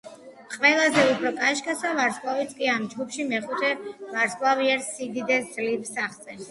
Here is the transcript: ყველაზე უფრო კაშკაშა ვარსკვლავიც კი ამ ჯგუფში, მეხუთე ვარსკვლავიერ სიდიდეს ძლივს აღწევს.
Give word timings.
ყველაზე 0.53 1.03
უფრო 1.09 1.31
კაშკაშა 1.41 1.91
ვარსკვლავიც 2.01 2.57
კი 2.63 2.73
ამ 2.77 2.89
ჯგუფში, 2.95 3.29
მეხუთე 3.35 3.73
ვარსკვლავიერ 3.85 4.87
სიდიდეს 4.93 5.55
ძლივს 5.57 5.97
აღწევს. 6.09 6.39